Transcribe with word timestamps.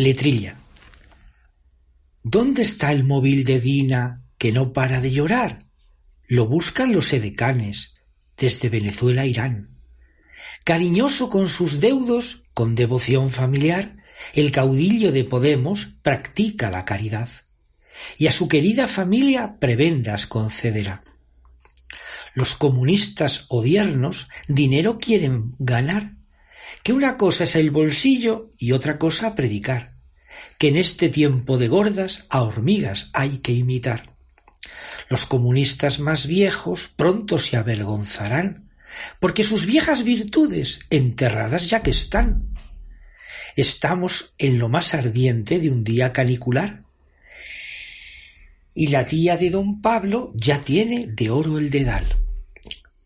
Letrilla. 0.00 0.58
¿Dónde 2.22 2.62
está 2.62 2.90
el 2.90 3.04
móvil 3.04 3.44
de 3.44 3.60
Dina 3.60 4.24
que 4.38 4.50
no 4.50 4.72
para 4.72 5.00
de 5.00 5.10
llorar? 5.10 5.66
Lo 6.26 6.46
buscan 6.46 6.92
los 6.92 7.12
edecanes 7.12 7.92
desde 8.36 8.70
Venezuela 8.70 9.22
a 9.22 9.26
Irán. 9.26 9.76
Cariñoso 10.64 11.28
con 11.28 11.48
sus 11.48 11.80
deudos, 11.80 12.44
con 12.54 12.74
devoción 12.74 13.30
familiar, 13.30 13.96
el 14.32 14.52
caudillo 14.52 15.12
de 15.12 15.24
Podemos 15.24 15.88
practica 16.02 16.70
la 16.70 16.86
caridad 16.86 17.28
y 18.16 18.26
a 18.26 18.32
su 18.32 18.48
querida 18.48 18.86
familia 18.86 19.58
prebendas 19.58 20.26
concederá. 20.26 21.04
Los 22.34 22.54
comunistas 22.54 23.44
odiernos 23.48 24.28
dinero 24.48 24.98
quieren 24.98 25.54
ganar, 25.58 26.14
que 26.82 26.92
una 26.92 27.16
cosa 27.16 27.44
es 27.44 27.56
el 27.56 27.70
bolsillo 27.70 28.50
y 28.58 28.72
otra 28.72 28.98
cosa 28.98 29.34
predicar, 29.34 29.96
que 30.58 30.68
en 30.68 30.76
este 30.76 31.08
tiempo 31.08 31.58
de 31.58 31.68
gordas 31.68 32.26
a 32.30 32.42
hormigas 32.42 33.10
hay 33.12 33.38
que 33.38 33.52
imitar. 33.52 34.16
Los 35.08 35.26
comunistas 35.26 35.98
más 35.98 36.26
viejos 36.26 36.88
pronto 36.96 37.38
se 37.38 37.56
avergonzarán, 37.56 38.70
porque 39.20 39.44
sus 39.44 39.66
viejas 39.66 40.04
virtudes 40.04 40.80
enterradas 40.90 41.68
ya 41.68 41.82
que 41.82 41.90
están. 41.90 42.48
Estamos 43.56 44.34
en 44.38 44.58
lo 44.58 44.68
más 44.68 44.94
ardiente 44.94 45.58
de 45.58 45.70
un 45.70 45.84
día 45.84 46.12
canicular, 46.12 46.84
y 48.74 48.88
la 48.88 49.04
tía 49.06 49.36
de 49.36 49.50
don 49.50 49.82
Pablo 49.82 50.32
ya 50.34 50.60
tiene 50.60 51.06
de 51.06 51.30
oro 51.30 51.58
el 51.58 51.70
dedal. 51.70 52.06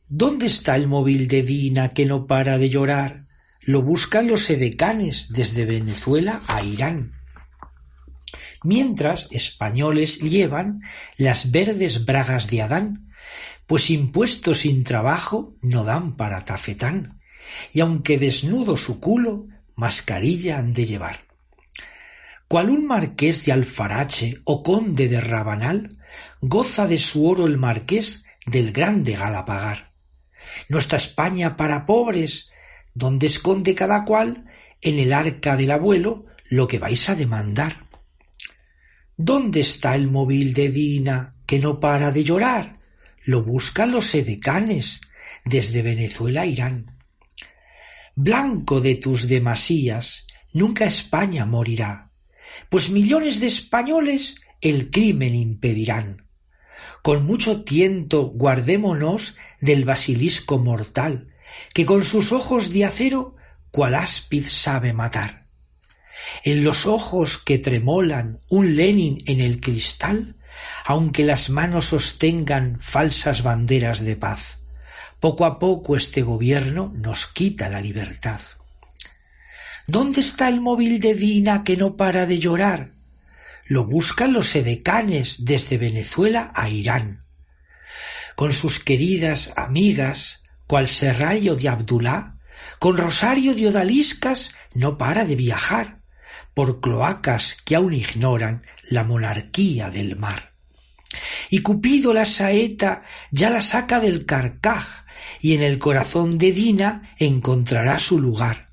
¿Dónde 0.08 0.46
está 0.46 0.76
el 0.76 0.86
móvil 0.86 1.26
de 1.26 1.42
Dina 1.42 1.88
que 1.88 2.06
no 2.06 2.26
para 2.26 2.58
de 2.58 2.68
llorar? 2.68 3.23
Lo 3.64 3.82
buscan 3.82 4.28
los 4.28 4.48
edecanes 4.50 5.32
desde 5.32 5.64
Venezuela 5.64 6.40
a 6.48 6.62
Irán. 6.62 7.12
Mientras 8.62 9.28
españoles 9.30 10.20
llevan 10.20 10.82
las 11.16 11.50
verdes 11.50 12.04
bragas 12.04 12.48
de 12.48 12.62
Adán, 12.62 13.12
pues 13.66 13.90
impuestos 13.90 14.58
sin 14.58 14.84
trabajo 14.84 15.54
no 15.60 15.84
dan 15.84 16.16
para 16.16 16.44
tafetán, 16.44 17.20
y 17.72 17.80
aunque 17.80 18.18
desnudo 18.18 18.76
su 18.76 19.00
culo, 19.00 19.46
mascarilla 19.74 20.58
han 20.58 20.72
de 20.72 20.86
llevar 20.86 21.24
cual 22.54 22.70
un 22.70 22.86
marqués 22.86 23.44
de 23.44 23.50
Alfarache 23.50 24.40
o 24.44 24.62
conde 24.62 25.08
de 25.08 25.20
Rabanal, 25.20 25.98
goza 26.40 26.86
de 26.86 26.98
su 26.98 27.26
oro 27.26 27.46
el 27.46 27.58
marqués 27.58 28.24
del 28.46 28.70
grande 28.70 29.16
Galapagar. 29.16 29.92
Nuestra 30.68 30.98
España 30.98 31.56
para 31.56 31.84
pobres, 31.84 32.52
donde 32.94 33.26
esconde 33.26 33.74
cada 33.74 34.04
cual 34.04 34.44
en 34.80 34.98
el 34.98 35.12
arca 35.12 35.56
del 35.56 35.70
abuelo 35.70 36.26
lo 36.48 36.68
que 36.68 36.78
vais 36.78 37.08
a 37.08 37.14
demandar. 37.14 37.86
¿Dónde 39.16 39.60
está 39.60 39.94
el 39.94 40.08
móvil 40.08 40.54
de 40.54 40.70
Dina 40.70 41.34
que 41.46 41.58
no 41.58 41.80
para 41.80 42.10
de 42.10 42.24
llorar? 42.24 42.78
Lo 43.24 43.42
buscan 43.42 43.92
los 43.92 44.14
edecanes 44.14 45.00
desde 45.44 45.82
Venezuela 45.82 46.42
a 46.42 46.46
Irán. 46.46 46.98
Blanco 48.14 48.80
de 48.80 48.94
tus 48.96 49.28
demasías, 49.28 50.26
nunca 50.52 50.84
España 50.84 51.46
morirá 51.46 52.04
pues 52.68 52.90
millones 52.90 53.40
de 53.40 53.46
españoles 53.46 54.36
el 54.60 54.90
crimen 54.90 55.34
impedirán. 55.34 56.26
Con 57.02 57.26
mucho 57.26 57.64
tiento 57.64 58.28
guardémonos 58.28 59.36
del 59.60 59.84
basilisco 59.84 60.58
mortal, 60.58 61.33
que 61.72 61.86
con 61.86 62.04
sus 62.04 62.32
ojos 62.32 62.72
de 62.72 62.84
acero 62.84 63.36
cual 63.70 63.94
áspid 63.94 64.46
sabe 64.46 64.92
matar. 64.92 65.48
En 66.42 66.64
los 66.64 66.86
ojos 66.86 67.38
que 67.38 67.58
tremolan 67.58 68.40
un 68.48 68.76
Lenin 68.76 69.18
en 69.26 69.40
el 69.40 69.60
cristal, 69.60 70.36
aunque 70.84 71.24
las 71.24 71.50
manos 71.50 71.86
sostengan 71.86 72.78
falsas 72.80 73.42
banderas 73.42 74.04
de 74.04 74.16
paz, 74.16 74.58
poco 75.20 75.44
a 75.44 75.58
poco 75.58 75.96
este 75.96 76.22
gobierno 76.22 76.92
nos 76.94 77.26
quita 77.26 77.68
la 77.68 77.80
libertad. 77.80 78.40
¿Dónde 79.86 80.20
está 80.20 80.48
el 80.48 80.60
móvil 80.60 81.00
de 81.00 81.14
Dina 81.14 81.64
que 81.64 81.76
no 81.76 81.96
para 81.96 82.26
de 82.26 82.38
llorar? 82.38 82.92
Lo 83.66 83.84
buscan 83.84 84.32
los 84.32 84.54
edecanes 84.54 85.44
desde 85.44 85.78
Venezuela 85.78 86.52
a 86.54 86.68
Irán. 86.68 87.24
Con 88.36 88.52
sus 88.52 88.78
queridas 88.78 89.52
amigas, 89.56 90.43
cual 90.74 90.88
serrallo 90.88 91.54
de 91.54 91.68
Abdulá, 91.68 92.40
con 92.80 92.96
rosario 92.96 93.54
de 93.54 93.68
odaliscas 93.68 94.54
no 94.74 94.98
para 94.98 95.24
de 95.24 95.36
viajar 95.36 96.00
por 96.52 96.80
cloacas 96.80 97.56
que 97.64 97.76
aún 97.76 97.94
ignoran 97.94 98.64
la 98.82 99.04
monarquía 99.04 99.88
del 99.90 100.16
mar. 100.16 100.54
Y 101.48 101.60
Cupido 101.60 102.12
la 102.12 102.24
saeta 102.24 103.04
ya 103.30 103.50
la 103.50 103.60
saca 103.60 104.00
del 104.00 104.26
carcaj 104.26 105.04
y 105.40 105.54
en 105.54 105.62
el 105.62 105.78
corazón 105.78 106.38
de 106.38 106.50
Dina 106.50 107.14
encontrará 107.20 108.00
su 108.00 108.18
lugar 108.18 108.70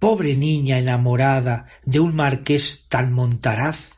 pobre 0.00 0.34
niña 0.34 0.78
enamorada 0.78 1.66
de 1.84 2.00
un 2.00 2.16
marqués 2.16 2.86
tan 2.88 3.12
montaraz, 3.12 3.90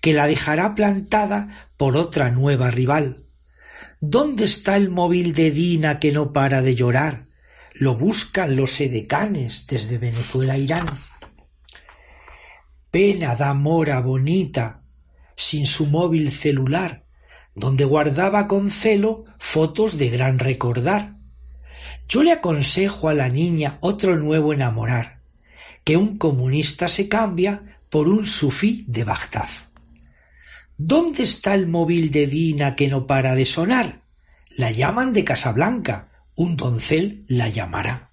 que 0.00 0.12
la 0.12 0.26
dejará 0.26 0.74
plantada 0.74 1.68
por 1.76 1.96
otra 1.96 2.32
nueva 2.32 2.72
rival. 2.72 3.25
¿Dónde 4.00 4.44
está 4.44 4.76
el 4.76 4.90
móvil 4.90 5.32
de 5.32 5.50
Dina 5.50 5.98
que 5.98 6.12
no 6.12 6.32
para 6.32 6.60
de 6.60 6.74
llorar? 6.74 7.28
Lo 7.72 7.96
buscan 7.96 8.54
los 8.54 8.78
edecanes 8.80 9.66
desde 9.66 9.96
Venezuela 9.96 10.58
Irán. 10.58 10.86
Pena 12.90 13.36
da 13.36 13.54
mora 13.54 14.00
bonita, 14.00 14.82
sin 15.34 15.66
su 15.66 15.86
móvil 15.86 16.30
celular, 16.30 17.04
donde 17.54 17.84
guardaba 17.84 18.46
con 18.46 18.70
celo 18.70 19.24
fotos 19.38 19.96
de 19.96 20.10
gran 20.10 20.38
recordar. 20.38 21.16
Yo 22.06 22.22
le 22.22 22.32
aconsejo 22.32 23.08
a 23.08 23.14
la 23.14 23.30
niña 23.30 23.78
otro 23.80 24.16
nuevo 24.16 24.52
enamorar 24.52 25.22
que 25.84 25.96
un 25.96 26.18
comunista 26.18 26.88
se 26.88 27.08
cambia 27.08 27.80
por 27.88 28.08
un 28.08 28.26
sufí 28.26 28.84
de 28.88 29.04
Bagdad. 29.04 29.48
¿Dónde 30.78 31.22
está 31.22 31.54
el 31.54 31.66
móvil 31.68 32.10
de 32.10 32.26
Dina 32.26 32.76
que 32.76 32.88
no 32.88 33.06
para 33.06 33.34
de 33.34 33.46
sonar? 33.46 34.02
La 34.56 34.70
llaman 34.70 35.14
de 35.14 35.24
Casablanca, 35.24 36.08
un 36.34 36.56
doncel 36.56 37.24
la 37.28 37.48
llamará. 37.48 38.10